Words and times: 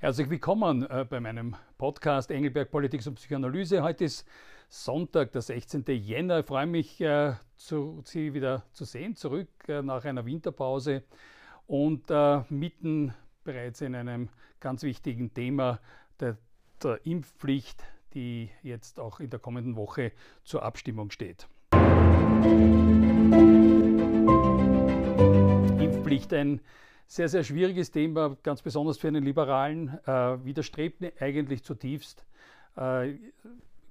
Herzlich 0.00 0.30
willkommen 0.30 0.88
äh, 0.88 1.04
bei 1.10 1.18
meinem 1.18 1.56
Podcast 1.76 2.30
Engelberg 2.30 2.70
Politik 2.70 3.04
und 3.04 3.16
Psychoanalyse. 3.16 3.82
Heute 3.82 4.04
ist 4.04 4.24
Sonntag, 4.68 5.32
der 5.32 5.42
16. 5.42 5.84
Jänner. 5.88 6.38
Ich 6.38 6.46
freue 6.46 6.66
mich, 6.66 7.00
äh, 7.00 7.34
Sie 7.56 8.32
wieder 8.32 8.62
zu 8.72 8.84
sehen, 8.84 9.16
zurück 9.16 9.48
äh, 9.66 9.82
nach 9.82 10.04
einer 10.04 10.24
Winterpause 10.24 11.02
und 11.66 12.10
mitten 12.48 13.12
bereits 13.42 13.80
in 13.80 13.96
einem 13.96 14.28
ganz 14.60 14.84
wichtigen 14.84 15.34
Thema 15.34 15.80
der, 16.20 16.38
der 16.80 17.04
Impfpflicht, 17.04 17.82
die 18.14 18.50
jetzt 18.62 19.00
auch 19.00 19.18
in 19.18 19.30
der 19.30 19.40
kommenden 19.40 19.74
Woche 19.74 20.12
zur 20.44 20.62
Abstimmung 20.62 21.10
steht. 21.10 21.48
Impfpflicht 25.82 26.32
ein 26.34 26.60
sehr, 27.08 27.28
sehr 27.28 27.42
schwieriges 27.42 27.90
Thema, 27.90 28.36
ganz 28.42 28.60
besonders 28.60 28.98
für 28.98 29.08
einen 29.08 29.24
Liberalen, 29.24 29.98
äh, 30.06 30.44
widerstrebt 30.44 31.02
eigentlich 31.20 31.64
zutiefst. 31.64 32.24
Äh, 32.76 33.14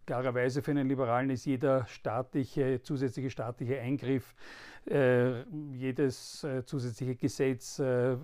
klarerweise 0.05 0.61
für 0.61 0.71
einen 0.71 0.87
Liberalen 0.87 1.31
ist 1.31 1.45
jeder 1.45 1.87
staatliche, 1.87 2.81
zusätzliche 2.83 3.31
staatliche 3.31 3.81
Eingriff, 3.81 4.35
äh, 4.89 5.41
jedes 5.73 6.43
äh, 6.43 6.63
zusätzliche 6.63 7.15
Gesetz, 7.15 7.79
äh, 7.79 8.17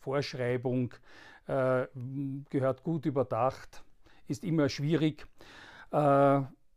Vorschreibung 0.00 0.92
äh, 1.46 1.86
gehört 2.50 2.82
gut 2.82 3.06
überdacht, 3.06 3.84
ist 4.26 4.44
immer 4.44 4.68
schwierig. 4.68 5.26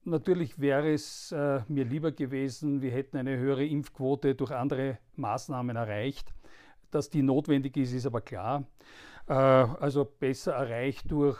Natürlich 0.03 0.59
wäre 0.59 0.93
es 0.93 1.31
äh, 1.31 1.61
mir 1.67 1.85
lieber 1.85 2.11
gewesen, 2.11 2.81
wir 2.81 2.91
hätten 2.91 3.17
eine 3.17 3.37
höhere 3.37 3.65
Impfquote 3.65 4.33
durch 4.33 4.51
andere 4.51 4.97
Maßnahmen 5.15 5.75
erreicht. 5.75 6.33
Dass 6.91 7.09
die 7.09 7.21
notwendig 7.21 7.77
ist, 7.77 7.93
ist 7.93 8.05
aber 8.05 8.21
klar. 8.21 8.65
Äh, 9.27 9.33
also 9.33 10.05
besser 10.05 10.53
erreicht 10.53 11.09
durch 11.11 11.39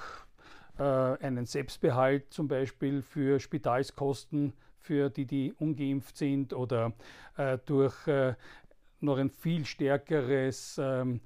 äh, 0.78 0.84
einen 0.84 1.46
Selbstbehalt 1.46 2.32
zum 2.34 2.48
Beispiel 2.48 3.02
für 3.02 3.40
Spitalskosten 3.40 4.54
für 4.80 5.10
die, 5.10 5.26
die 5.26 5.54
ungeimpft 5.60 6.18
sind 6.18 6.54
oder 6.54 6.94
äh, 7.38 7.58
durch 7.66 7.96
noch 9.00 9.18
ein 9.18 9.30
viel 9.30 9.66
stärkeres 9.66 10.80
ähm, 10.82 11.22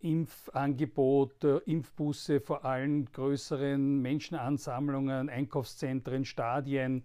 Impfangebot, 0.00 1.44
Impfbusse 1.66 2.40
vor 2.40 2.64
allen 2.64 3.06
größeren 3.06 4.00
Menschenansammlungen, 4.00 5.28
Einkaufszentren, 5.28 6.24
Stadien, 6.24 7.04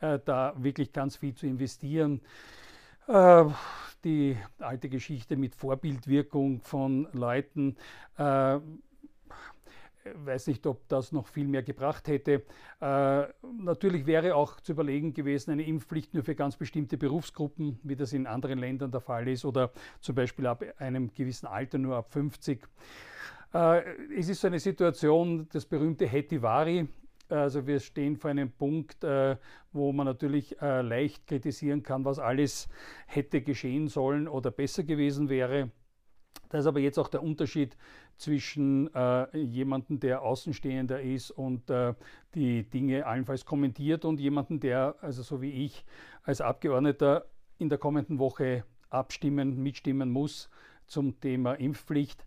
da 0.00 0.54
wirklich 0.56 0.92
ganz 0.92 1.16
viel 1.16 1.34
zu 1.34 1.46
investieren 1.46 2.20
die 3.08 4.36
alte 4.58 4.88
Geschichte 4.88 5.36
mit 5.36 5.54
Vorbildwirkung 5.54 6.60
von 6.60 7.08
Leuten. 7.12 7.76
Äh, 8.16 8.58
weiß 10.14 10.48
nicht, 10.48 10.66
ob 10.66 10.88
das 10.88 11.12
noch 11.12 11.26
viel 11.28 11.46
mehr 11.46 11.62
gebracht 11.62 12.08
hätte. 12.08 12.42
Äh, 12.80 13.24
natürlich 13.42 14.06
wäre 14.06 14.34
auch 14.34 14.60
zu 14.60 14.72
überlegen 14.72 15.14
gewesen, 15.14 15.52
eine 15.52 15.62
Impfpflicht 15.62 16.14
nur 16.14 16.24
für 16.24 16.34
ganz 16.34 16.56
bestimmte 16.56 16.96
Berufsgruppen, 16.96 17.78
wie 17.82 17.96
das 17.96 18.12
in 18.12 18.26
anderen 18.26 18.58
Ländern 18.58 18.90
der 18.90 19.00
Fall 19.00 19.28
ist, 19.28 19.44
oder 19.44 19.72
zum 20.00 20.14
Beispiel 20.14 20.46
ab 20.46 20.64
einem 20.78 21.14
gewissen 21.14 21.46
Alter 21.46 21.78
nur 21.78 21.96
ab 21.96 22.12
50. 22.12 22.66
Äh, 23.54 23.82
es 24.16 24.28
ist 24.28 24.40
so 24.40 24.48
eine 24.48 24.58
Situation, 24.58 25.48
das 25.52 25.66
berühmte 25.66 26.06
Hetivari, 26.06 26.88
also 27.34 27.66
wir 27.66 27.80
stehen 27.80 28.16
vor 28.16 28.30
einem 28.30 28.50
Punkt, 28.50 29.04
äh, 29.04 29.36
wo 29.72 29.92
man 29.92 30.06
natürlich 30.06 30.60
äh, 30.60 30.82
leicht 30.82 31.26
kritisieren 31.26 31.82
kann, 31.82 32.04
was 32.04 32.18
alles 32.18 32.68
hätte 33.06 33.42
geschehen 33.42 33.88
sollen 33.88 34.28
oder 34.28 34.50
besser 34.50 34.82
gewesen 34.84 35.28
wäre. 35.28 35.70
Da 36.48 36.58
ist 36.58 36.66
aber 36.66 36.80
jetzt 36.80 36.98
auch 36.98 37.08
der 37.08 37.22
Unterschied 37.22 37.76
zwischen 38.18 38.94
äh, 38.94 39.38
jemandem, 39.38 39.98
der 40.00 40.22
Außenstehender 40.22 41.00
ist 41.00 41.30
und 41.30 41.70
äh, 41.70 41.94
die 42.34 42.68
Dinge 42.68 43.06
allenfalls 43.06 43.44
kommentiert 43.44 44.04
und 44.04 44.20
jemandem, 44.20 44.60
der, 44.60 44.96
also 45.00 45.22
so 45.22 45.40
wie 45.40 45.50
ich, 45.64 45.84
als 46.22 46.40
Abgeordneter 46.40 47.24
in 47.58 47.68
der 47.68 47.78
kommenden 47.78 48.18
Woche 48.18 48.64
abstimmen, 48.90 49.62
mitstimmen 49.62 50.10
muss 50.10 50.50
zum 50.86 51.18
Thema 51.20 51.54
Impfpflicht. 51.54 52.26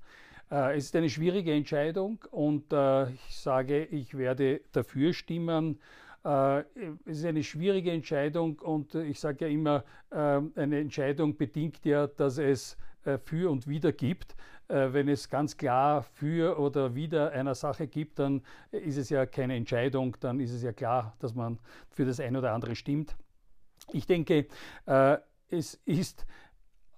Äh, 0.51 0.77
es 0.77 0.85
ist 0.85 0.95
eine 0.95 1.09
schwierige 1.09 1.53
Entscheidung 1.53 2.19
und 2.31 2.71
äh, 2.71 3.09
ich 3.09 3.37
sage, 3.37 3.85
ich 3.85 4.17
werde 4.17 4.61
dafür 4.71 5.13
stimmen. 5.13 5.79
Äh, 6.23 6.59
es 7.05 7.19
ist 7.19 7.25
eine 7.25 7.43
schwierige 7.43 7.91
Entscheidung 7.91 8.59
und 8.59 8.95
ich 8.95 9.19
sage 9.19 9.45
ja 9.45 9.51
immer, 9.51 9.83
eine 10.09 10.79
Entscheidung 10.79 11.35
bedingt 11.35 11.83
ja, 11.83 12.07
dass 12.07 12.37
es 12.37 12.77
für 13.25 13.51
und 13.51 13.67
wieder 13.67 13.91
gibt. 13.91 14.35
Wenn 14.67 15.09
es 15.09 15.29
ganz 15.29 15.57
klar 15.57 16.03
für 16.03 16.57
oder 16.57 16.95
wider 16.95 17.31
einer 17.31 17.53
Sache 17.53 17.87
gibt, 17.87 18.19
dann 18.19 18.41
ist 18.71 18.95
es 18.97 19.09
ja 19.09 19.25
keine 19.25 19.57
Entscheidung, 19.57 20.15
dann 20.21 20.39
ist 20.39 20.53
es 20.53 20.63
ja 20.63 20.71
klar, 20.71 21.17
dass 21.19 21.35
man 21.35 21.59
für 21.89 22.05
das 22.05 22.21
eine 22.21 22.37
oder 22.37 22.53
andere 22.53 22.75
stimmt. 22.75 23.17
Ich 23.91 24.05
denke, 24.05 24.47
es 25.49 25.73
ist 25.85 26.25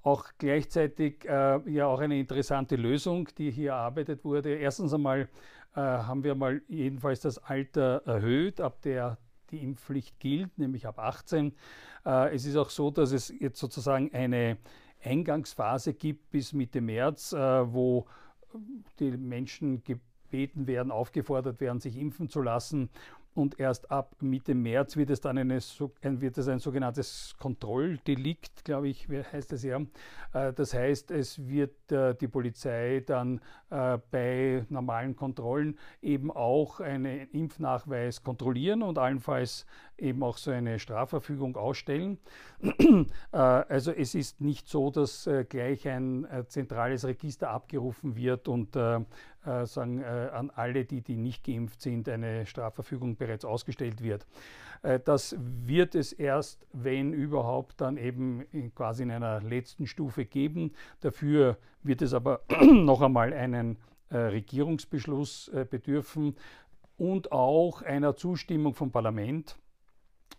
auch 0.07 0.25
gleichzeitig 0.37 1.25
äh, 1.25 1.59
ja 1.69 1.87
auch 1.87 1.99
eine 1.99 2.17
interessante 2.17 2.77
Lösung, 2.77 3.27
die 3.37 3.51
hier 3.51 3.71
erarbeitet 3.71 4.23
wurde. 4.23 4.55
Erstens 4.55 4.93
einmal 4.93 5.27
äh, 5.75 5.79
haben 5.81 6.23
wir 6.23 6.33
mal 6.33 6.61
jedenfalls 6.69 7.19
das 7.19 7.37
Alter 7.37 8.03
erhöht, 8.05 8.61
ab 8.61 8.81
der 8.83 9.17
die 9.51 9.61
Impfpflicht 9.63 10.17
gilt, 10.19 10.57
nämlich 10.57 10.87
ab 10.87 10.99
18. 10.99 11.53
Äh, 12.05 12.33
es 12.33 12.45
ist 12.45 12.55
auch 12.55 12.69
so, 12.69 12.89
dass 12.89 13.11
es 13.11 13.33
jetzt 13.37 13.59
sozusagen 13.59 14.13
eine 14.13 14.57
Eingangsphase 15.03 15.93
gibt 15.93 16.31
bis 16.31 16.53
Mitte 16.53 16.79
März, 16.79 17.33
äh, 17.33 17.37
wo 17.73 18.07
die 18.99 19.11
Menschen 19.11 19.83
gebeten 19.83 20.67
werden, 20.67 20.89
aufgefordert 20.89 21.59
werden, 21.59 21.81
sich 21.81 21.97
impfen 21.97 22.29
zu 22.29 22.41
lassen 22.41 22.89
und 23.37 23.59
erst 23.59 23.91
ab 23.91 24.15
Mitte 24.19 24.55
März 24.55 24.97
wird 24.97 25.11
es 25.11 25.21
dann 25.21 25.37
eine, 25.37 25.59
wird 25.59 26.37
es 26.37 26.47
ein 26.47 26.59
sogenanntes 26.59 27.35
Kontrolldelikt, 27.37 28.65
glaube 28.65 28.89
ich, 28.89 29.07
heißt 29.07 29.53
es 29.53 29.63
ja. 29.63 29.79
Äh, 30.33 30.53
das 30.53 30.73
heißt, 30.73 31.11
es 31.11 31.47
wird 31.47 31.91
äh, 31.91 32.15
die 32.15 32.27
Polizei 32.27 33.03
dann 33.05 33.39
äh, 33.69 33.97
bei 34.11 34.65
normalen 34.69 35.15
Kontrollen 35.15 35.77
eben 36.01 36.31
auch 36.31 36.79
einen 36.79 37.29
Impfnachweis 37.31 38.23
kontrollieren 38.23 38.81
und 38.81 38.97
allenfalls 38.97 39.65
eben 39.97 40.23
auch 40.23 40.37
so 40.37 40.51
eine 40.51 40.79
Strafverfügung 40.79 41.55
ausstellen. 41.57 42.17
Also 43.31 43.91
es 43.91 44.15
ist 44.15 44.41
nicht 44.41 44.67
so, 44.67 44.89
dass 44.89 45.29
gleich 45.49 45.87
ein 45.87 46.27
zentrales 46.47 47.05
Register 47.05 47.49
abgerufen 47.49 48.15
wird 48.15 48.47
und 48.47 48.73
sagen, 48.73 50.03
an 50.03 50.51
alle, 50.55 50.85
die, 50.85 51.01
die 51.01 51.17
nicht 51.17 51.43
geimpft 51.43 51.81
sind, 51.81 52.09
eine 52.09 52.45
Strafverfügung 52.45 53.15
bereits 53.17 53.45
ausgestellt 53.45 54.01
wird. 54.01 54.25
Das 55.05 55.35
wird 55.39 55.95
es 55.95 56.13
erst, 56.13 56.67
wenn 56.73 57.13
überhaupt, 57.13 57.81
dann 57.81 57.97
eben 57.97 58.45
quasi 58.75 59.03
in 59.03 59.11
einer 59.11 59.41
letzten 59.41 59.87
Stufe 59.87 60.25
geben. 60.25 60.73
Dafür 61.01 61.57
wird 61.87 62.01
es 62.01 62.13
aber 62.13 62.41
noch 62.71 63.01
einmal 63.01 63.33
einen 63.33 63.77
Regierungsbeschluss 64.09 65.51
bedürfen 65.69 66.35
und 66.97 67.31
auch 67.31 67.81
einer 67.81 68.15
Zustimmung 68.15 68.73
vom 68.73 68.91
Parlament. 68.91 69.57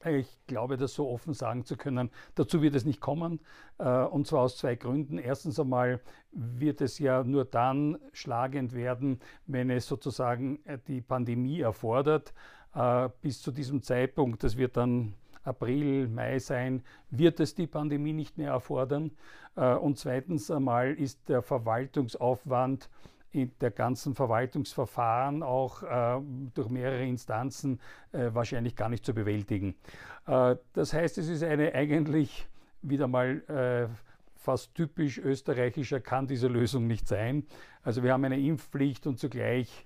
Ich 0.04 0.38
glaube, 0.46 0.76
das 0.76 0.94
so 0.94 1.08
offen 1.08 1.34
sagen 1.34 1.64
zu 1.64 1.76
können. 1.76 2.10
Dazu 2.36 2.62
wird 2.62 2.76
es 2.76 2.84
nicht 2.84 3.00
kommen. 3.00 3.40
Äh, 3.78 4.04
und 4.04 4.28
zwar 4.28 4.42
aus 4.42 4.56
zwei 4.56 4.76
Gründen. 4.76 5.18
Erstens 5.18 5.58
einmal 5.58 6.00
wird 6.30 6.80
es 6.80 7.00
ja 7.00 7.24
nur 7.24 7.44
dann 7.44 7.98
schlagend 8.12 8.74
werden, 8.74 9.18
wenn 9.46 9.70
es 9.70 9.88
sozusagen 9.88 10.64
äh, 10.66 10.78
die 10.86 11.00
Pandemie 11.00 11.60
erfordert. 11.60 12.32
Äh, 12.74 13.08
bis 13.22 13.42
zu 13.42 13.50
diesem 13.50 13.82
Zeitpunkt, 13.82 14.44
das 14.44 14.56
wird 14.56 14.76
dann 14.76 15.14
April, 15.48 16.08
Mai 16.08 16.38
sein, 16.38 16.82
wird 17.10 17.40
es 17.40 17.54
die 17.54 17.66
Pandemie 17.66 18.12
nicht 18.12 18.38
mehr 18.38 18.50
erfordern. 18.50 19.10
Und 19.56 19.98
zweitens 19.98 20.52
einmal 20.52 20.94
ist 20.94 21.28
der 21.28 21.42
Verwaltungsaufwand 21.42 22.88
in 23.30 23.50
der 23.60 23.70
ganzen 23.70 24.14
Verwaltungsverfahren 24.14 25.42
auch 25.42 25.82
äh, 25.82 26.20
durch 26.54 26.70
mehrere 26.70 27.04
Instanzen 27.04 27.80
äh, 28.12 28.30
wahrscheinlich 28.32 28.74
gar 28.74 28.88
nicht 28.88 29.04
zu 29.04 29.12
bewältigen. 29.14 29.74
Äh, 30.26 30.56
das 30.72 30.92
heißt, 30.92 31.18
es 31.18 31.28
ist 31.28 31.42
eine 31.42 31.74
eigentlich 31.74 32.48
wieder 32.80 33.06
mal 33.06 33.42
äh, 33.48 33.88
fast 34.34 34.74
typisch 34.74 35.18
österreichischer 35.18 36.00
kann 36.00 36.26
diese 36.26 36.48
Lösung 36.48 36.86
nicht 36.86 37.06
sein. 37.06 37.44
Also 37.82 38.02
wir 38.02 38.12
haben 38.12 38.24
eine 38.24 38.38
Impfpflicht 38.38 39.06
und 39.06 39.18
zugleich 39.18 39.84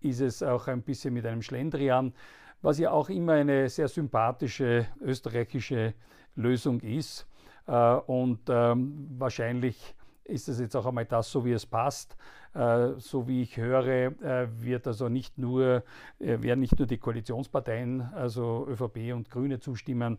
ist 0.00 0.20
es 0.20 0.42
auch 0.42 0.66
ein 0.66 0.82
bisschen 0.82 1.14
mit 1.14 1.24
einem 1.24 1.42
Schlendrian, 1.42 2.12
was 2.62 2.78
ja 2.78 2.90
auch 2.90 3.08
immer 3.08 3.34
eine 3.34 3.68
sehr 3.68 3.88
sympathische 3.88 4.86
österreichische 5.00 5.94
Lösung 6.36 6.80
ist. 6.80 7.26
Äh, 7.66 7.72
und 7.72 8.40
ähm, 8.48 9.08
wahrscheinlich 9.18 9.94
ist 10.24 10.48
es 10.48 10.60
jetzt 10.60 10.76
auch 10.76 10.86
einmal 10.86 11.04
das, 11.04 11.30
so 11.30 11.44
wie 11.44 11.52
es 11.52 11.66
passt. 11.66 12.16
Äh, 12.54 12.98
so 12.98 13.28
wie 13.28 13.42
ich 13.42 13.56
höre, 13.56 13.86
äh, 13.86 14.48
wird 14.60 14.86
also 14.86 15.08
nicht 15.08 15.38
nur, 15.38 15.84
äh, 16.18 16.42
werden 16.42 16.60
nicht 16.60 16.78
nur 16.78 16.86
die 16.86 16.98
Koalitionsparteien, 16.98 18.02
also 18.12 18.66
ÖVP 18.68 19.14
und 19.14 19.30
Grüne 19.30 19.58
zustimmen, 19.60 20.18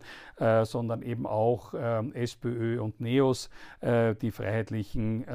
sondern 0.63 1.01
eben 1.01 1.25
auch 1.25 1.73
ähm, 1.77 2.13
SPÖ 2.13 2.79
und 2.81 2.99
NEOS. 2.99 3.49
Die 3.81 4.31
Freiheitlichen, 4.31 5.25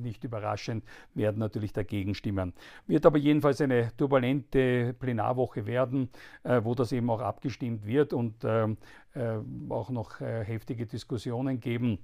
nicht 0.00 0.24
überraschend, 0.24 0.84
werden 1.14 1.38
natürlich 1.38 1.72
dagegen 1.72 2.14
stimmen. 2.14 2.52
Wird 2.86 3.06
aber 3.06 3.18
jedenfalls 3.18 3.60
eine 3.60 3.90
turbulente 3.96 4.94
Plenarwoche 4.98 5.66
werden, 5.66 6.08
wo 6.62 6.74
das 6.74 6.92
eben 6.92 7.08
auch 7.10 7.20
abgestimmt 7.20 7.86
wird 7.86 8.12
und 8.12 8.44
ähm, 8.44 8.76
auch 9.68 9.90
noch 9.90 10.20
heftige 10.20 10.86
Diskussionen 10.86 11.60
geben. 11.60 11.98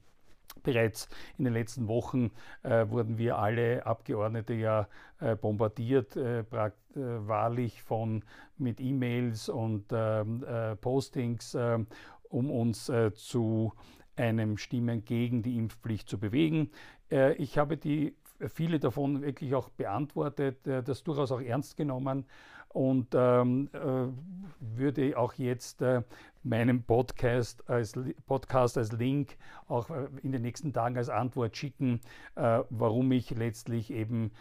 Bereits 0.62 1.08
in 1.38 1.44
den 1.44 1.54
letzten 1.54 1.88
Wochen 1.88 2.30
äh, 2.62 2.88
wurden 2.88 3.18
wir 3.18 3.38
alle 3.38 3.86
Abgeordnete 3.86 4.54
ja 4.54 4.88
äh, 5.20 5.36
bombardiert, 5.36 6.16
äh, 6.16 6.40
äh 6.40 6.70
wahrlich 6.94 7.82
von 7.82 8.24
mit 8.58 8.80
E-Mails 8.80 9.48
und 9.48 9.86
ähm, 9.92 10.44
äh, 10.44 10.76
Postings, 10.76 11.54
ähm, 11.54 11.86
um 12.28 12.50
uns 12.50 12.88
äh, 12.88 13.12
zu 13.14 13.72
einem 14.16 14.58
Stimmen 14.58 15.04
gegen 15.04 15.42
die 15.42 15.56
Impfpflicht 15.56 16.08
zu 16.08 16.18
bewegen. 16.18 16.70
ich 17.38 17.56
habe 17.56 17.78
die 17.78 18.14
viele 18.48 18.78
davon 18.78 19.22
wirklich 19.22 19.54
auch 19.54 19.70
beantwortet, 19.70 20.58
das 20.64 21.02
durchaus 21.04 21.32
auch 21.32 21.40
ernst 21.40 21.78
genommen 21.78 22.26
und 22.72 23.08
ähm, 23.14 23.68
äh, 23.72 24.06
würde 24.60 25.18
auch 25.18 25.34
jetzt 25.34 25.82
äh, 25.82 26.02
meinen 26.42 26.84
Podcast 26.84 27.68
als, 27.68 27.94
Podcast 28.26 28.78
als 28.78 28.92
Link 28.92 29.36
auch 29.66 29.90
äh, 29.90 30.06
in 30.22 30.30
den 30.32 30.42
nächsten 30.42 30.72
Tagen 30.72 30.96
als 30.96 31.08
Antwort 31.08 31.56
schicken, 31.56 32.00
äh, 32.36 32.60
warum 32.70 33.10
ich 33.12 33.30
letztlich 33.30 33.90
eben 33.90 34.32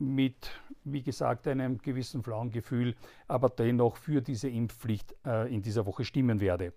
mit, 0.00 0.50
wie 0.82 1.04
gesagt, 1.04 1.46
einem 1.46 1.78
gewissen 1.78 2.24
flauen 2.24 2.50
Gefühl, 2.50 2.96
aber 3.28 3.48
dennoch 3.48 3.96
für 3.96 4.20
diese 4.20 4.48
Impfpflicht 4.48 5.14
in 5.48 5.62
dieser 5.62 5.86
Woche 5.86 6.04
stimmen 6.04 6.40
werde. 6.40 6.72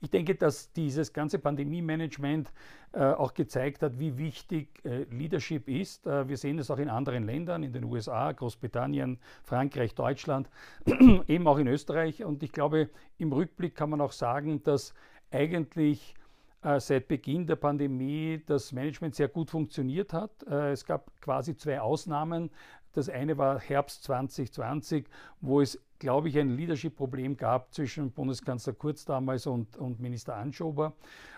Ich 0.00 0.10
denke, 0.10 0.34
dass 0.34 0.72
dieses 0.72 1.12
ganze 1.12 1.38
Pandemie-Management 1.38 2.52
äh, 2.92 3.04
auch 3.04 3.34
gezeigt 3.34 3.82
hat, 3.82 3.98
wie 3.98 4.18
wichtig 4.18 4.68
äh, 4.84 5.04
Leadership 5.04 5.68
ist. 5.68 6.06
Äh, 6.06 6.28
wir 6.28 6.36
sehen 6.36 6.58
es 6.58 6.70
auch 6.70 6.78
in 6.78 6.90
anderen 6.90 7.24
Ländern, 7.24 7.62
in 7.62 7.72
den 7.72 7.84
USA, 7.84 8.32
Großbritannien, 8.32 9.18
Frankreich, 9.44 9.94
Deutschland, 9.94 10.50
eben 11.28 11.46
auch 11.46 11.58
in 11.58 11.68
Österreich. 11.68 12.24
Und 12.24 12.42
ich 12.42 12.52
glaube, 12.52 12.90
im 13.18 13.32
Rückblick 13.32 13.74
kann 13.74 13.90
man 13.90 14.00
auch 14.00 14.12
sagen, 14.12 14.62
dass 14.62 14.94
eigentlich 15.30 16.14
seit 16.78 17.08
Beginn 17.08 17.44
der 17.44 17.56
Pandemie 17.56 18.40
das 18.46 18.70
Management 18.70 19.16
sehr 19.16 19.26
gut 19.26 19.50
funktioniert 19.50 20.12
hat. 20.12 20.44
Es 20.44 20.84
gab 20.84 21.10
quasi 21.20 21.56
zwei 21.56 21.80
Ausnahmen. 21.80 22.50
Das 22.92 23.08
eine 23.08 23.38
war 23.38 23.58
Herbst 23.58 24.04
2020, 24.04 25.06
wo 25.40 25.60
es, 25.60 25.80
glaube 25.98 26.28
ich, 26.28 26.38
ein 26.38 26.56
Leadership-Problem 26.56 27.36
gab 27.36 27.72
zwischen 27.72 28.10
Bundeskanzler 28.12 28.74
Kurz 28.74 29.04
damals 29.04 29.46
und, 29.46 29.76
und 29.76 30.00
Minister 30.00 30.36
Anschober 30.36 30.92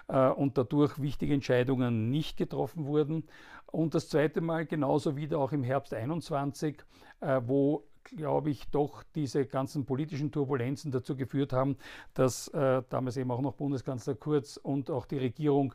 äh, 0.09 0.29
und 0.29 0.59
dadurch 0.59 1.01
wichtige 1.01 1.35
Entscheidungen 1.35 2.11
nicht 2.11 2.37
getroffen 2.37 2.87
wurden. 2.87 3.25
Und 3.67 3.95
das 3.95 4.09
zweite 4.09 4.41
Mal 4.41 4.67
genauso 4.67 5.17
wieder 5.17 5.39
auch 5.39 5.53
im 5.53 5.63
Herbst 5.63 5.95
21, 5.95 6.85
äh, 7.21 7.41
wo 7.45 7.85
glaube 8.05 8.51
ich, 8.51 8.69
doch 8.69 9.03
diese 9.15 9.47
ganzen 9.47 9.87
politischen 9.87 10.31
Turbulenzen 10.31 10.93
dazu 10.93 11.17
geführt 11.17 11.53
haben, 11.53 11.77
dass 12.13 12.49
äh, 12.49 12.83
damals 12.89 13.17
eben 13.17 13.31
auch 13.31 13.41
noch 13.41 13.55
Bundeskanzler 13.55 14.15
Kurz 14.15 14.57
und 14.57 14.91
auch 14.91 15.07
die 15.07 15.19
Regierung 15.19 15.75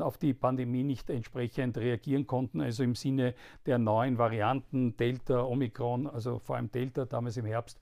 auf 0.00 0.18
die 0.18 0.34
Pandemie 0.34 0.82
nicht 0.82 1.10
entsprechend 1.10 1.78
reagieren 1.78 2.26
konnten, 2.26 2.60
also 2.60 2.82
im 2.82 2.94
Sinne 2.94 3.34
der 3.66 3.78
neuen 3.78 4.18
Varianten 4.18 4.96
Delta, 4.96 5.42
Omikron, 5.42 6.06
also 6.06 6.38
vor 6.38 6.56
allem 6.56 6.70
Delta 6.70 7.04
damals 7.04 7.36
im 7.36 7.46
Herbst 7.46 7.78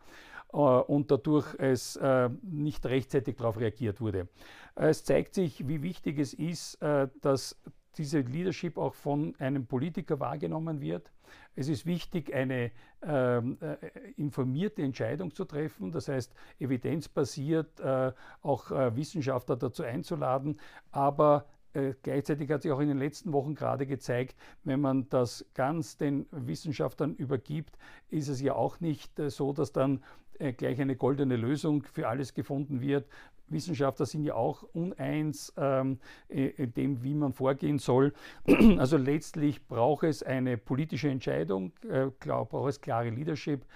äh, 0.52 0.56
und 0.56 1.10
dadurch 1.10 1.54
es 1.58 1.96
äh, 1.96 2.30
nicht 2.42 2.84
rechtzeitig 2.86 3.36
darauf 3.36 3.58
reagiert 3.58 4.00
wurde. 4.00 4.28
Es 4.74 5.04
zeigt 5.04 5.34
sich, 5.34 5.68
wie 5.68 5.82
wichtig 5.82 6.18
es 6.18 6.34
ist, 6.34 6.80
äh, 6.82 7.08
dass 7.20 7.60
diese 7.96 8.20
Leadership 8.20 8.76
auch 8.76 8.94
von 8.94 9.34
einem 9.38 9.66
Politiker 9.66 10.18
wahrgenommen 10.20 10.80
wird. 10.80 11.12
Es 11.56 11.68
ist 11.68 11.86
wichtig, 11.86 12.34
eine 12.34 12.72
ähm, 13.02 13.58
äh, 13.60 13.76
informierte 14.16 14.82
Entscheidung 14.82 15.32
zu 15.32 15.44
treffen, 15.44 15.92
das 15.92 16.08
heißt 16.08 16.34
evidenzbasiert 16.58 17.80
äh, 17.80 18.12
auch 18.42 18.70
äh, 18.70 18.96
Wissenschaftler 18.96 19.56
dazu 19.56 19.82
einzuladen, 19.84 20.58
aber 20.90 21.46
äh, 21.74 21.94
Gleichzeitig 22.02 22.50
hat 22.50 22.62
sich 22.62 22.72
auch 22.72 22.80
in 22.80 22.88
den 22.88 22.98
letzten 22.98 23.32
Wochen 23.32 23.54
gerade 23.54 23.86
gezeigt, 23.86 24.36
wenn 24.62 24.80
man 24.80 25.08
das 25.08 25.44
ganz 25.54 25.96
den 25.96 26.26
Wissenschaftlern 26.30 27.14
übergibt, 27.14 27.76
ist 28.10 28.28
es 28.28 28.40
ja 28.40 28.54
auch 28.54 28.80
nicht 28.80 29.18
äh, 29.18 29.28
so, 29.28 29.52
dass 29.52 29.72
dann 29.72 30.02
äh, 30.38 30.52
gleich 30.52 30.80
eine 30.80 30.96
goldene 30.96 31.36
Lösung 31.36 31.82
für 31.82 32.08
alles 32.08 32.34
gefunden 32.34 32.80
wird. 32.80 33.06
Wissenschaftler 33.48 34.06
sind 34.06 34.24
ja 34.24 34.34
auch 34.34 34.62
uneins 34.72 35.52
ähm, 35.58 35.98
in 36.28 36.72
dem, 36.72 37.02
wie 37.02 37.12
man 37.12 37.34
vorgehen 37.34 37.78
soll. 37.78 38.14
Also 38.78 38.96
letztlich 38.96 39.66
braucht 39.66 40.04
es 40.04 40.22
eine 40.22 40.56
politische 40.56 41.10
Entscheidung, 41.10 41.72
äh, 41.88 42.06
braucht 42.06 42.70
es 42.70 42.80
klare 42.80 43.10
Leadership 43.10 43.66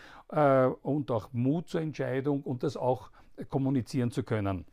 und 0.82 1.10
auch 1.10 1.32
Mut 1.32 1.68
zur 1.68 1.80
Entscheidung 1.80 2.42
und 2.42 2.62
das 2.62 2.76
auch 2.76 3.10
kommunizieren 3.48 4.10
zu 4.10 4.22
können 4.22 4.66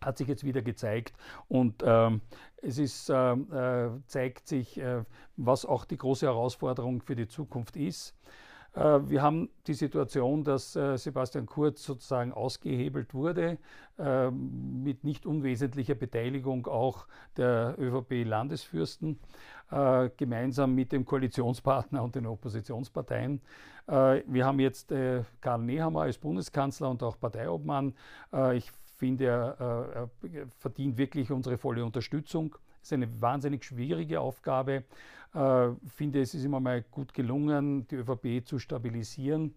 hat 0.00 0.18
sich 0.18 0.28
jetzt 0.28 0.44
wieder 0.44 0.62
gezeigt 0.62 1.14
und 1.48 1.82
ähm, 1.84 2.20
es 2.62 2.78
ist, 2.78 3.10
äh, 3.10 3.32
äh, 3.32 3.90
zeigt 4.06 4.48
sich, 4.48 4.78
äh, 4.80 5.04
was 5.36 5.64
auch 5.64 5.84
die 5.84 5.96
große 5.96 6.26
Herausforderung 6.26 7.00
für 7.02 7.16
die 7.16 7.28
Zukunft 7.28 7.76
ist. 7.76 8.14
Äh, 8.74 9.00
wir 9.08 9.22
haben 9.22 9.50
die 9.66 9.74
Situation, 9.74 10.44
dass 10.44 10.76
äh, 10.76 10.96
Sebastian 10.96 11.46
Kurz 11.46 11.82
sozusagen 11.84 12.32
ausgehebelt 12.32 13.14
wurde, 13.14 13.58
äh, 13.98 14.30
mit 14.30 15.04
nicht 15.04 15.26
unwesentlicher 15.26 15.94
Beteiligung 15.94 16.66
auch 16.66 17.06
der 17.36 17.76
ÖVP-Landesfürsten, 17.78 19.18
gemeinsam 20.16 20.74
mit 20.74 20.90
dem 20.90 21.04
Koalitionspartner 21.04 22.02
und 22.02 22.16
den 22.16 22.26
Oppositionsparteien. 22.26 23.40
Wir 23.86 24.44
haben 24.44 24.58
jetzt 24.58 24.92
Karl 25.40 25.62
Nehammer 25.62 26.00
als 26.00 26.18
Bundeskanzler 26.18 26.90
und 26.90 27.04
auch 27.04 27.20
Parteiobmann. 27.20 27.94
Ich 28.52 28.72
finde, 29.00 29.24
er 29.24 30.10
verdient 30.58 30.98
wirklich 30.98 31.30
unsere 31.32 31.58
volle 31.58 31.84
Unterstützung. 31.84 32.54
Es 32.82 32.88
ist 32.88 32.92
eine 32.92 33.20
wahnsinnig 33.20 33.64
schwierige 33.64 34.20
Aufgabe. 34.20 34.84
Äh, 35.34 35.68
finde, 35.86 36.20
es 36.20 36.34
ist 36.34 36.44
immer 36.44 36.60
mal 36.60 36.82
gut 36.82 37.14
gelungen, 37.14 37.86
die 37.88 37.96
ÖVP 37.96 38.46
zu 38.46 38.58
stabilisieren. 38.58 39.54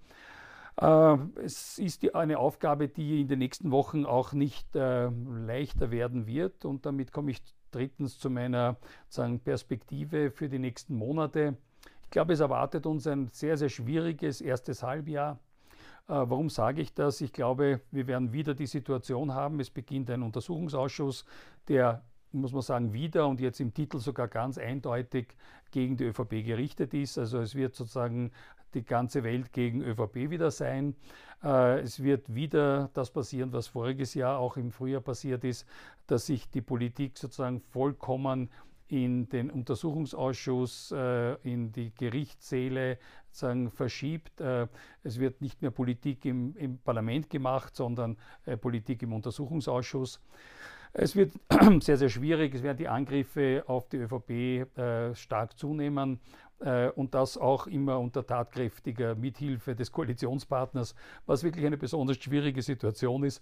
Äh, 0.80 1.18
es 1.44 1.78
ist 1.80 2.04
die, 2.04 2.13
eine 2.13 2.38
Aufgabe, 2.38 2.88
die 2.88 3.22
in 3.22 3.28
den 3.28 3.40
nächsten 3.40 3.72
Wochen 3.72 4.06
auch 4.06 4.34
nicht 4.34 4.75
äh, 4.75 5.10
leichter 5.10 5.92
werden 5.92 6.28
wird. 6.28 6.66
Und 6.66 6.86
damit 6.86 7.12
komme 7.12 7.31
ich 7.31 7.42
drittens 7.72 8.19
zu 8.19 8.30
meiner 8.30 8.78
sagen, 9.10 9.39
Perspektive 9.39 10.31
für 10.31 10.50
die 10.50 10.60
nächsten 10.60 10.96
Monate. 10.96 11.57
Ich 12.04 12.10
glaube, 12.12 12.34
es 12.34 12.39
erwartet 12.39 12.86
uns 12.86 13.07
ein 13.07 13.30
sehr, 13.30 13.57
sehr 13.57 13.69
schwieriges 13.69 14.42
erstes 14.42 14.84
Halbjahr. 14.84 15.39
Äh, 16.07 16.13
warum 16.13 16.50
sage 16.50 16.81
ich 16.81 16.93
das? 16.93 17.22
Ich 17.22 17.31
glaube, 17.31 17.81
wir 17.91 18.07
werden 18.07 18.33
wieder 18.33 18.53
die 18.53 18.67
Situation 18.67 19.33
haben, 19.33 19.60
es 19.60 19.69
beginnt 19.69 20.10
ein 20.10 20.22
Untersuchungsausschuss, 20.22 21.25
der 21.67 22.03
muss 22.33 22.51
man 22.51 22.62
sagen, 22.62 22.93
wieder 22.93 23.27
und 23.27 23.39
jetzt 23.39 23.60
im 23.60 23.74
Titel 23.74 24.00
sogar 24.00 24.27
ganz 24.27 24.57
eindeutig 24.57 25.38
gegen 25.72 25.98
die 25.98 26.05
ÖVP 26.05 26.43
gerichtet 26.43 26.93
ist. 26.93 27.17
Also 27.17 27.39
es 27.39 27.55
wird 27.55 27.75
sozusagen 27.75 28.31
die 28.74 28.83
ganze 28.83 29.24
Welt 29.24 29.53
gegen 29.53 29.81
ÖVP 29.81 30.31
wieder 30.31 30.50
sein. 30.50 30.95
Äh, 31.43 31.81
es 31.81 32.01
wird 32.01 32.33
wieder 32.33 32.89
das 32.93 33.12
passieren, 33.12 33.53
was 33.53 33.67
voriges 33.67 34.15
Jahr 34.15 34.39
auch 34.39 34.57
im 34.57 34.72
Frühjahr 34.72 35.01
passiert 35.01 35.43
ist, 35.43 35.67
dass 36.07 36.25
sich 36.25 36.50
die 36.50 36.62
Politik 36.62 37.17
sozusagen 37.17 37.62
vollkommen 37.62 38.50
in 38.88 39.30
den 39.30 39.50
Untersuchungsausschuss, 39.50 40.92
äh, 40.92 41.34
in 41.44 41.72
die 41.72 41.94
Gerichtssäle 41.96 42.98
sagen, 43.32 43.72
verschiebt. 43.72 44.40
Äh, 44.42 44.68
es 45.04 45.20
wird 45.20 45.42
nicht 45.42 45.62
mehr 45.62 45.72
Politik 45.72 46.25
im, 46.25 46.56
im 46.58 46.78
Parlament 46.80 47.30
gemacht, 47.30 47.75
sondern 47.75 48.18
Politik 48.62 49.04
im 49.04 49.13
Untersuchungsausschuss. 49.13 50.20
Es 50.94 51.16
wird 51.16 51.32
sehr, 51.82 51.98
sehr 51.98 52.10
schwierig. 52.10 52.54
Es 52.54 52.62
werden 52.62 52.78
die 52.78 52.88
Angriffe 52.88 53.63
auf 53.66 53.90
die 53.90 53.98
ÖVP 53.98 54.78
äh, 54.78 55.16
stark 55.16 55.58
zunehmen 55.58 56.20
äh, 56.60 56.90
und 56.90 57.16
das 57.16 57.36
auch 57.36 57.66
immer 57.66 58.00
unter 58.00 58.25
tatkräftiger 58.25 59.16
Mithilfe 59.16 59.75
des 59.75 59.92
Koalitionspartners, 59.92 60.94
was 61.25 61.44
wirklich 61.44 61.66
eine 61.66 61.78
besonders 61.78 62.18
schwierige 62.18 62.62
Situation 62.62 63.24
ist. 63.24 63.42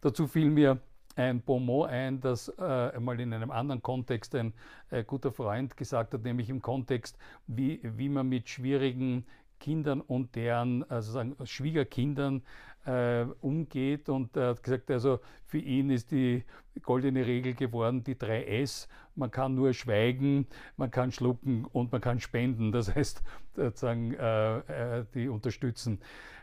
Dazu 0.00 0.28
fiel 0.28 0.48
mir 0.48 0.78
ein 1.16 1.40
Bonmot 1.40 1.88
ein, 1.88 2.20
das 2.20 2.48
äh, 2.58 2.62
einmal 2.62 3.20
in 3.20 3.32
einem 3.32 3.50
anderen 3.50 3.82
Kontext 3.82 4.34
ein 4.34 4.52
äh, 4.90 5.04
guter 5.04 5.32
Freund 5.32 5.76
gesagt 5.76 6.14
hat, 6.14 6.22
nämlich 6.22 6.48
im 6.48 6.62
Kontext, 6.62 7.18
wie, 7.46 7.80
wie 7.82 8.08
man 8.08 8.28
mit 8.28 8.48
schwierigen 8.48 9.26
Kindern 9.62 10.00
und 10.00 10.34
deren 10.34 10.82
also 10.90 11.22
Schwiegerkindern 11.44 12.42
äh, 12.84 13.24
umgeht. 13.40 14.08
Und 14.08 14.36
er 14.36 14.48
hat 14.48 14.62
gesagt, 14.62 14.90
also 14.90 15.20
für 15.46 15.58
ihn 15.58 15.88
ist 15.90 16.10
die 16.10 16.44
goldene 16.82 17.24
Regel 17.24 17.54
geworden, 17.54 18.02
die 18.02 18.16
3S. 18.16 18.88
Man 19.14 19.30
kann 19.30 19.54
nur 19.54 19.72
schweigen, 19.72 20.46
man 20.76 20.90
kann 20.90 21.12
schlucken 21.12 21.64
und 21.64 21.92
man 21.92 22.00
kann 22.00 22.18
spenden. 22.18 22.72
Das 22.72 22.94
heißt, 22.94 23.22
sozusagen, 23.54 24.14
äh, 24.14 24.98
äh, 24.98 25.04
die 25.14 25.28
unterstützen. 25.28 26.00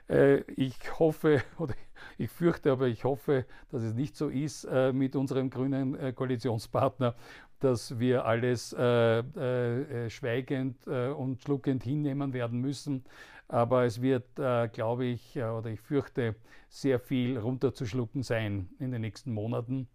Äh, 0.07 0.41
ich 0.55 0.77
hoffe, 0.97 1.41
oder 1.57 1.73
ich 2.17 2.29
fürchte, 2.29 2.71
aber 2.71 2.87
ich 2.87 3.03
hoffe, 3.03 3.45
dass 3.69 3.83
es 3.83 3.93
nicht 3.93 4.15
so 4.15 4.29
ist 4.29 4.63
äh, 4.63 4.93
mit 4.93 5.17
unserem 5.17 5.49
grünen 5.49 6.15
Koalitionspartner, 6.15 7.15
dass 7.59 7.99
wir 7.99 8.25
alles 8.25 8.69
schweigend 8.69 10.87
und 10.87 11.41
schluckend 11.41 11.83
hinnehmen 11.83 12.33
werden 12.33 12.61
müssen. 12.61 13.03
Aber 13.49 13.83
es 13.83 13.99
wird, 13.99 14.37
äh, 14.37 14.67
glaube 14.67 15.05
ich, 15.05 15.35
äh, 15.35 15.45
oder 15.45 15.71
ich 15.71 15.81
fürchte, 15.81 16.35
sehr 16.69 16.99
viel 16.99 17.39
runterzuschlucken 17.39 18.21
sein 18.21 18.69
in 18.77 18.91
den 18.91 19.01
nächsten 19.01 19.33
Monaten. 19.33 19.87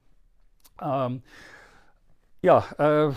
Ähm, 0.82 1.22
ja, 2.42 2.66
äh, 2.78 3.12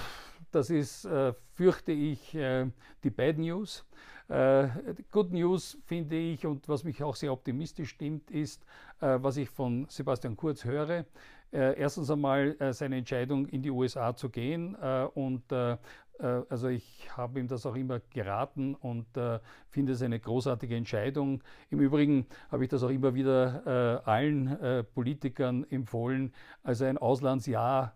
das 0.52 0.70
ist, 0.70 1.06
äh, 1.06 1.34
fürchte 1.54 1.92
ich, 1.92 2.36
äh, 2.36 2.68
die 3.04 3.10
Bad 3.10 3.40
News. 3.40 3.84
Äh, 4.30 4.68
Good 5.12 5.32
News 5.32 5.80
finde 5.86 6.16
ich 6.16 6.46
und 6.46 6.70
was 6.70 6.84
mich 6.84 7.02
auch 7.02 7.16
sehr 7.16 7.34
optimistisch 7.34 7.90
stimmt, 7.90 8.30
ist, 8.30 8.64
was 9.00 9.38
ich 9.38 9.50
von 9.50 9.86
Sebastian 9.90 10.36
Kurz 10.36 10.66
höre. 10.66 11.06
Erstens 11.52 12.10
einmal 12.12 12.56
seine 12.74 12.98
Entscheidung 12.98 13.46
in 13.48 13.62
die 13.62 13.72
USA 13.72 14.16
zu 14.16 14.30
gehen 14.30 14.76
und 14.76 15.52
äh, 15.52 15.78
also 16.24 16.68
ich 16.68 17.10
habe 17.16 17.40
ihm 17.40 17.48
das 17.48 17.66
auch 17.66 17.76
immer 17.76 18.00
geraten 18.12 18.76
und 18.76 19.18
äh, 19.18 19.40
finde 19.70 19.94
es 19.94 20.02
eine 20.02 20.20
großartige 20.20 20.76
Entscheidung. 20.76 21.44
Im 21.70 21.80
Übrigen 21.80 22.26
habe 22.52 22.64
ich 22.64 22.70
das 22.70 22.84
auch 22.84 22.90
immer 22.90 23.14
wieder 23.14 24.02
äh, 24.06 24.10
allen 24.10 24.48
äh, 24.60 24.84
Politikern 24.84 25.66
empfohlen. 25.70 26.34
Also 26.64 26.86
ein 26.86 26.98
Auslandsjahr, 26.98 27.94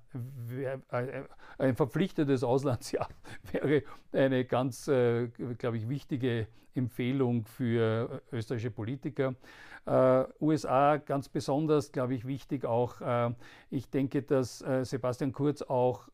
äh, 0.54 1.24
ein 1.58 1.76
verpflichtetes 1.76 2.44
Auslandsjahr 2.44 3.08
wäre 3.52 3.84
eine 4.12 4.46
ganz, 4.46 4.88
äh, 4.88 5.28
glaube 5.58 5.78
ich, 5.78 5.90
wichtige 5.90 6.48
Empfehlung 6.74 7.46
für 7.46 8.22
österreichische 8.32 8.72
Politiker. 8.72 9.36
USA 10.40 10.98
ganz 10.98 11.28
besonders, 11.28 11.92
glaube 11.92 12.14
ich, 12.14 12.26
wichtig 12.28 12.66
auch. 12.66 13.34
Ich 13.72 13.90
denke, 13.90 14.22
dass 14.22 14.60
Sebastian 14.84 15.34
Kurz 15.34 15.64
auch 15.64 16.08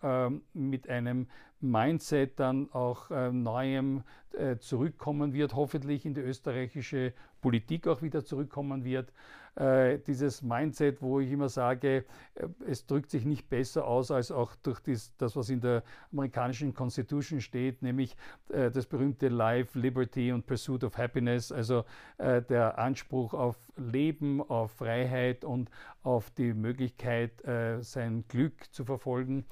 mit 0.53 0.89
einem 0.89 1.27
Mindset 1.59 2.39
dann 2.39 2.71
auch 2.71 3.09
äh, 3.11 3.31
neuem 3.31 4.03
äh, 4.33 4.57
zurückkommen 4.57 5.33
wird, 5.33 5.55
hoffentlich 5.55 6.05
in 6.05 6.13
die 6.13 6.21
österreichische 6.21 7.13
Politik 7.41 7.87
auch 7.87 8.01
wieder 8.01 8.23
zurückkommen 8.23 8.83
wird. 8.83 9.11
Äh, 9.57 9.97
dieses 10.05 10.43
Mindset, 10.43 11.01
wo 11.01 11.19
ich 11.19 11.31
immer 11.31 11.49
sage, 11.49 12.05
äh, 12.35 12.47
es 12.67 12.85
drückt 12.85 13.09
sich 13.09 13.25
nicht 13.25 13.49
besser 13.49 13.87
aus 13.87 14.11
als 14.11 14.31
auch 14.31 14.53
durch 14.61 14.79
dies, 14.81 15.15
das, 15.17 15.35
was 15.35 15.49
in 15.49 15.61
der 15.61 15.81
amerikanischen 16.11 16.75
Constitution 16.75 17.41
steht, 17.41 17.81
nämlich 17.81 18.15
äh, 18.49 18.69
das 18.69 18.85
berühmte 18.85 19.29
Life, 19.29 19.79
Liberty 19.79 20.31
und 20.31 20.45
Pursuit 20.45 20.83
of 20.83 20.95
Happiness, 20.99 21.51
also 21.51 21.85
äh, 22.19 22.43
der 22.43 22.77
Anspruch 22.77 23.33
auf 23.33 23.57
Leben, 23.77 24.47
auf 24.47 24.73
Freiheit 24.73 25.43
und 25.43 25.71
auf 26.03 26.29
die 26.31 26.53
Möglichkeit, 26.53 27.31
sein 27.81 28.23
Glück 28.27 28.73
zu 28.73 28.85
verfolgen. 28.85 29.45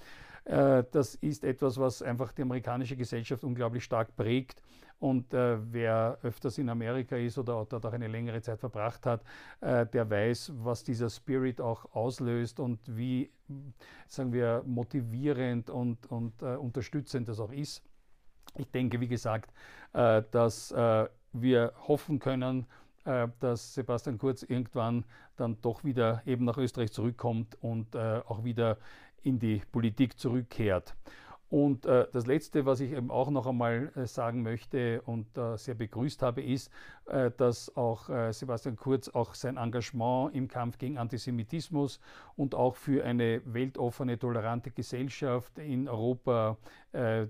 Äh, 0.45 0.83
das 0.91 1.15
ist 1.15 1.43
etwas, 1.43 1.77
was 1.77 2.01
einfach 2.01 2.31
die 2.31 2.43
amerikanische 2.43 2.95
Gesellschaft 2.95 3.43
unglaublich 3.43 3.83
stark 3.83 4.15
prägt. 4.15 4.61
Und 4.99 5.33
äh, 5.33 5.57
wer 5.73 6.17
öfters 6.23 6.57
in 6.57 6.69
Amerika 6.69 7.17
ist 7.17 7.37
oder 7.37 7.65
dort 7.67 7.85
auch 7.85 7.91
eine 7.91 8.07
längere 8.07 8.41
Zeit 8.41 8.59
verbracht 8.59 9.05
hat, 9.05 9.23
äh, 9.59 9.85
der 9.85 10.09
weiß, 10.09 10.53
was 10.55 10.83
dieser 10.83 11.09
Spirit 11.09 11.59
auch 11.59 11.93
auslöst 11.93 12.59
und 12.59 12.79
wie, 12.87 13.29
sagen 14.07 14.31
wir, 14.31 14.63
motivierend 14.65 15.69
und, 15.69 16.09
und 16.09 16.41
äh, 16.41 16.55
unterstützend 16.55 17.27
das 17.27 17.39
auch 17.39 17.51
ist. 17.51 17.83
Ich 18.57 18.71
denke, 18.71 19.01
wie 19.01 19.07
gesagt, 19.07 19.51
äh, 19.91 20.23
dass 20.31 20.71
äh, 20.71 21.09
wir 21.33 21.73
hoffen 21.87 22.19
können, 22.19 22.65
dass 23.39 23.75
Sebastian 23.75 24.17
Kurz 24.17 24.41
irgendwann 24.41 25.05
dann 25.35 25.61
doch 25.61 25.83
wieder 25.83 26.23
eben 26.25 26.43
nach 26.43 26.57
Österreich 26.57 26.91
zurückkommt 26.91 27.55
und 27.61 27.95
auch 27.95 28.43
wieder 28.43 28.79
in 29.25 29.39
die 29.39 29.61
Politik 29.71 30.17
zurückkehrt. 30.17 30.95
Und 31.49 31.85
äh, 31.85 32.07
das 32.11 32.25
Letzte, 32.25 32.65
was 32.65 32.79
ich 32.79 32.91
eben 32.91 33.11
auch 33.11 33.29
noch 33.29 33.45
einmal 33.45 33.91
äh, 33.95 34.07
sagen 34.07 34.41
möchte 34.41 35.01
und 35.03 35.37
äh, 35.37 35.57
sehr 35.57 35.75
begrüßt 35.75 36.21
habe, 36.23 36.41
ist, 36.41 36.71
äh, 37.05 37.29
dass 37.37 37.75
auch 37.77 38.09
äh, 38.09 38.33
Sebastian 38.33 38.75
Kurz 38.75 39.09
auch 39.09 39.35
sein 39.35 39.57
Engagement 39.57 40.35
im 40.35 40.47
Kampf 40.47 40.79
gegen 40.79 40.97
Antisemitismus 40.97 41.99
und 42.35 42.55
auch 42.55 42.75
für 42.75 43.05
eine 43.05 43.41
weltoffene, 43.45 44.17
tolerante 44.17 44.71
Gesellschaft 44.71 45.59
in 45.59 45.87
Europa 45.87 46.57
äh, 46.93 47.27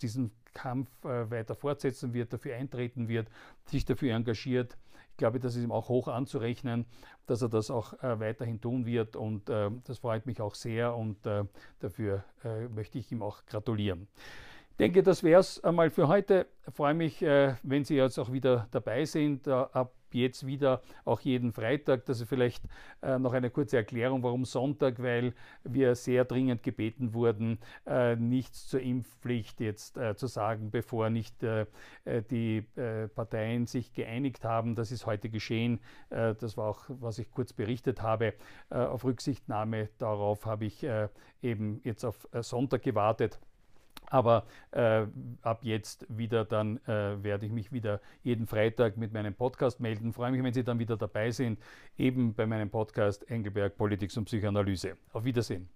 diesen 0.00 0.32
Kampf 0.54 0.88
weiter 1.02 1.56
fortsetzen 1.56 2.14
wird, 2.14 2.32
dafür 2.32 2.54
eintreten 2.54 3.08
wird, 3.08 3.28
sich 3.66 3.84
dafür 3.84 4.14
engagiert. 4.14 4.76
Ich 5.14 5.18
glaube, 5.18 5.38
das 5.38 5.54
ist 5.54 5.62
ihm 5.62 5.70
auch 5.70 5.88
hoch 5.88 6.08
anzurechnen, 6.08 6.86
dass 7.26 7.40
er 7.40 7.48
das 7.48 7.70
auch 7.70 7.92
äh, 8.02 8.18
weiterhin 8.18 8.60
tun 8.60 8.84
wird 8.84 9.14
und 9.14 9.48
äh, 9.48 9.70
das 9.84 9.98
freut 9.98 10.26
mich 10.26 10.40
auch 10.40 10.56
sehr 10.56 10.96
und 10.96 11.24
äh, 11.24 11.44
dafür 11.78 12.24
äh, 12.42 12.66
möchte 12.66 12.98
ich 12.98 13.12
ihm 13.12 13.22
auch 13.22 13.46
gratulieren. 13.46 14.08
Ich 14.70 14.76
denke, 14.78 15.04
das 15.04 15.22
wäre 15.22 15.38
es 15.38 15.62
einmal 15.62 15.90
für 15.90 16.08
heute. 16.08 16.48
Ich 16.66 16.74
freue 16.74 16.94
mich, 16.94 17.22
äh, 17.22 17.54
wenn 17.62 17.84
Sie 17.84 17.94
jetzt 17.94 18.18
auch 18.18 18.32
wieder 18.32 18.66
dabei 18.72 19.04
sind. 19.04 19.46
Äh, 19.46 19.52
ab 19.52 19.92
jetzt 20.14 20.46
wieder 20.46 20.82
auch 21.04 21.20
jeden 21.20 21.52
Freitag. 21.52 22.04
Das 22.06 22.20
ist 22.20 22.28
vielleicht 22.28 22.64
äh, 23.02 23.18
noch 23.18 23.32
eine 23.32 23.50
kurze 23.50 23.76
Erklärung, 23.76 24.22
warum 24.22 24.44
Sonntag, 24.44 25.02
weil 25.02 25.34
wir 25.64 25.94
sehr 25.94 26.24
dringend 26.24 26.62
gebeten 26.62 27.14
wurden, 27.14 27.58
äh, 27.86 28.16
nichts 28.16 28.68
zur 28.68 28.80
Impfpflicht 28.80 29.60
jetzt 29.60 29.96
äh, 29.96 30.16
zu 30.16 30.26
sagen, 30.26 30.70
bevor 30.70 31.10
nicht 31.10 31.42
äh, 31.42 31.66
äh, 32.04 32.22
die 32.22 32.64
äh, 32.76 33.08
Parteien 33.08 33.66
sich 33.66 33.92
geeinigt 33.92 34.44
haben. 34.44 34.74
Das 34.74 34.92
ist 34.92 35.06
heute 35.06 35.28
geschehen. 35.28 35.80
das 36.10 36.56
war 36.56 36.68
auch, 36.68 36.84
was 36.88 37.18
ich 37.18 37.30
kurz 37.30 37.52
berichtet 37.52 38.02
habe. 38.02 38.34
auf 38.70 39.04
Rücksichtnahme 39.04 39.88
darauf 39.98 40.46
habe 40.46 40.64
ich 40.66 40.86
eben 41.42 41.80
jetzt 41.84 42.04
auf 42.04 42.28
Sonntag 42.40 42.82
gewartet. 42.82 43.38
Aber 44.06 44.44
äh, 44.70 45.06
ab 45.42 45.60
jetzt 45.62 46.06
wieder 46.08 46.44
dann 46.44 46.78
äh, 46.86 47.22
werde 47.22 47.46
ich 47.46 47.52
mich 47.52 47.72
wieder 47.72 48.00
jeden 48.22 48.46
Freitag 48.46 48.96
mit 48.96 49.12
meinem 49.12 49.34
Podcast 49.34 49.80
melden. 49.80 50.12
Freue 50.12 50.30
mich, 50.30 50.42
wenn 50.42 50.52
Sie 50.52 50.64
dann 50.64 50.78
wieder 50.78 50.96
dabei 50.96 51.30
sind, 51.30 51.58
eben 51.96 52.34
bei 52.34 52.46
meinem 52.46 52.70
Podcast 52.70 53.28
Engelberg 53.30 53.76
Politik 53.76 54.14
und 54.16 54.26
Psychoanalyse. 54.26 54.96
Auf 55.12 55.24
Wiedersehen. 55.24 55.73